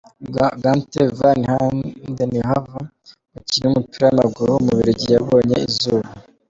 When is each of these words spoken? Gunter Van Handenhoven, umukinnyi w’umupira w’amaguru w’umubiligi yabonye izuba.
Gunter 0.61 1.07
Van 1.19 1.41
Handenhoven, 1.51 2.85
umukinnyi 3.29 3.65
w’umupira 3.69 4.03
w’amaguru 4.07 4.49
w’umubiligi 4.51 5.07
yabonye 5.13 5.57
izuba. 5.69 6.07